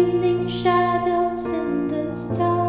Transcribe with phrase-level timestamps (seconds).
[0.00, 2.59] evening shadows in the stars.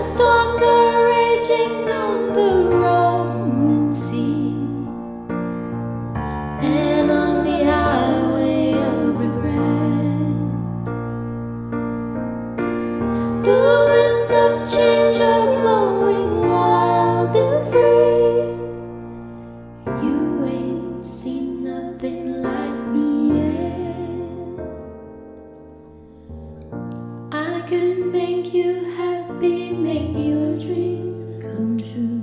[0.00, 4.54] Storms are raging on the rolling sea
[6.64, 10.30] and on the highway of regret.
[13.44, 13.60] The
[13.92, 18.56] winds of change are blowing wild and free.
[20.02, 24.60] You ain't seen nothing like me yet.
[27.32, 29.09] I could make you happy,
[29.90, 32.22] make your dreams come true.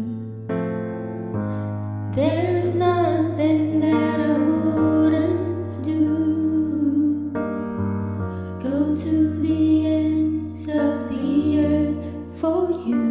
[2.15, 7.31] There is nothing that I wouldn't do.
[8.67, 9.13] Go to
[9.45, 11.95] the ends of the earth
[12.39, 13.03] for you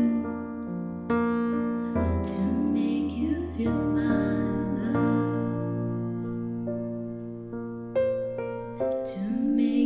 [2.30, 2.38] to
[2.78, 4.34] make you feel mine.
[9.12, 9.20] to
[9.60, 9.85] make